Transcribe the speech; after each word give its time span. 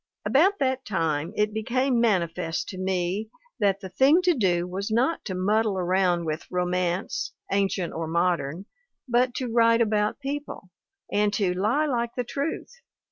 About 0.25 0.57
that 0.57 0.83
time, 0.83 1.31
it 1.35 1.53
became 1.53 2.01
manifest 2.01 2.67
to 2.69 2.79
me 2.79 3.29
that 3.59 3.81
the 3.81 3.89
thing 3.89 4.23
to 4.23 4.33
do 4.33 4.65
was 4.65 4.89
not 4.89 5.23
to 5.25 5.35
muddle 5.35 5.77
around 5.77 6.25
with 6.25 6.47
romance, 6.49 7.33
ancient 7.51 7.93
or 7.93 8.07
modern, 8.07 8.65
but 9.07 9.35
to 9.35 9.45
write 9.53 9.79
about 9.79 10.19
people, 10.19 10.71
and 11.11 11.31
to 11.33 11.53
'lie 11.53 11.85
like 11.85 12.15
the 12.15 12.23
truth. 12.23 12.71